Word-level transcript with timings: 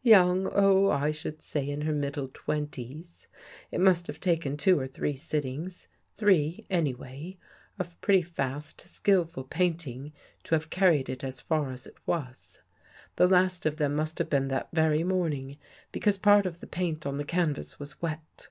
Young— 0.00 0.46
oh, 0.54 0.88
I 0.90 1.12
should 1.12 1.42
say 1.42 1.68
in 1.68 1.82
her 1.82 1.92
middle 1.92 2.30
twenties. 2.32 3.28
It 3.70 3.82
must 3.82 4.06
have 4.06 4.18
taken 4.18 4.56
two 4.56 4.80
or 4.80 4.86
three 4.86 5.14
sittings— 5.14 5.88
three 6.16 6.64
anyway— 6.70 7.36
of 7.78 8.00
pretty 8.00 8.22
fast, 8.22 8.80
skillful 8.88 9.44
painting, 9.44 10.14
to 10.44 10.54
have 10.54 10.70
carried 10.70 11.10
it 11.10 11.22
as 11.22 11.42
far 11.42 11.70
as 11.70 11.86
it 11.86 11.98
was. 12.06 12.60
The 13.16 13.28
last 13.28 13.66
of 13.66 13.76
them 13.76 13.94
must 13.94 14.16
have 14.18 14.30
been 14.30 14.48
that 14.48 14.70
very 14.72 15.04
morning, 15.04 15.58
because 15.92 16.16
part 16.16 16.46
of 16.46 16.60
the 16.60 16.66
paint 16.66 17.04
on 17.04 17.18
the 17.18 17.24
canvas 17.26 17.78
was 17.78 18.00
wet. 18.00 18.48